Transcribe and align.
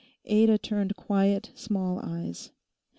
Ada 0.25 0.57
turned 0.57 0.95
quiet 0.95 1.51
small 1.53 1.99
eyes. 2.03 2.49